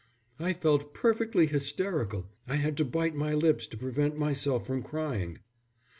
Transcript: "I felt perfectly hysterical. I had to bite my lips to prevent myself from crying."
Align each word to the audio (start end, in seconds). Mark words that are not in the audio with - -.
"I 0.39 0.53
felt 0.53 0.95
perfectly 0.95 1.45
hysterical. 1.45 2.25
I 2.47 2.55
had 2.55 2.75
to 2.77 2.83
bite 2.85 3.13
my 3.13 3.35
lips 3.35 3.67
to 3.67 3.77
prevent 3.77 4.17
myself 4.17 4.65
from 4.65 4.81
crying." 4.81 5.37